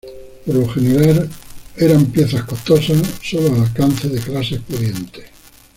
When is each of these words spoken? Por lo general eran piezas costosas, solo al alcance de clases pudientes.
Por 0.47 0.55
lo 0.55 0.67
general 0.67 1.29
eran 1.77 2.07
piezas 2.07 2.43
costosas, 2.45 3.03
solo 3.21 3.53
al 3.53 3.61
alcance 3.65 4.09
de 4.09 4.19
clases 4.19 4.59
pudientes. 4.61 5.27